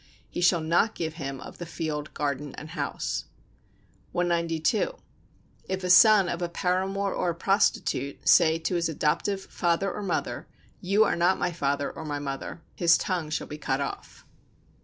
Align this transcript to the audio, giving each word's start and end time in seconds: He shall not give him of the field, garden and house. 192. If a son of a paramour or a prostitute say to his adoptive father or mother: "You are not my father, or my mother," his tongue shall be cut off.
He 0.31 0.41
shall 0.41 0.61
not 0.61 0.95
give 0.95 1.13
him 1.21 1.39
of 1.39 1.59
the 1.59 1.65
field, 1.67 2.11
garden 2.15 2.55
and 2.55 2.71
house. 2.71 3.25
192. 4.13 4.95
If 5.69 5.83
a 5.83 5.91
son 5.91 6.27
of 6.27 6.41
a 6.41 6.49
paramour 6.49 7.13
or 7.13 7.29
a 7.29 7.35
prostitute 7.35 8.27
say 8.27 8.57
to 8.57 8.73
his 8.73 8.89
adoptive 8.89 9.41
father 9.41 9.93
or 9.93 10.01
mother: 10.01 10.47
"You 10.79 11.03
are 11.03 11.15
not 11.15 11.37
my 11.37 11.51
father, 11.51 11.91
or 11.91 12.03
my 12.03 12.17
mother," 12.17 12.63
his 12.75 12.97
tongue 12.97 13.29
shall 13.29 13.45
be 13.45 13.59
cut 13.59 13.79
off. 13.79 14.25